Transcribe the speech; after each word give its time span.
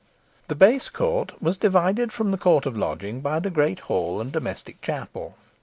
The 0.47 0.55
base 0.55 0.89
court 0.89 1.39
was 1.43 1.59
divided 1.59 2.11
from 2.11 2.31
the 2.31 2.37
court 2.39 2.65
of 2.65 2.75
lodging 2.75 3.21
by 3.21 3.37
the 3.39 3.51
great 3.51 3.81
hall 3.81 4.19
and 4.19 4.31
domestic 4.31 4.81
chapel. 4.81 5.37